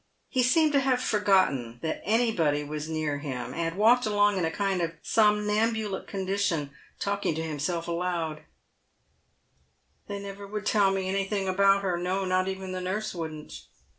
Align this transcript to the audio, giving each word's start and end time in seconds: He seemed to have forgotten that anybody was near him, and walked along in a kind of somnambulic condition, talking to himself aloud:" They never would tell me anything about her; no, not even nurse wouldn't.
He 0.29 0.41
seemed 0.41 0.71
to 0.73 0.79
have 0.79 0.99
forgotten 0.99 1.77
that 1.83 2.01
anybody 2.03 2.63
was 2.63 2.89
near 2.89 3.19
him, 3.19 3.53
and 3.53 3.75
walked 3.77 4.07
along 4.07 4.37
in 4.39 4.45
a 4.45 4.49
kind 4.49 4.81
of 4.81 4.93
somnambulic 5.03 6.07
condition, 6.07 6.71
talking 6.99 7.35
to 7.35 7.43
himself 7.43 7.87
aloud:" 7.87 8.41
They 10.07 10.17
never 10.17 10.47
would 10.47 10.65
tell 10.65 10.89
me 10.89 11.07
anything 11.07 11.47
about 11.47 11.83
her; 11.83 11.99
no, 11.99 12.25
not 12.25 12.47
even 12.47 12.71
nurse 12.71 13.13
wouldn't. 13.13 13.61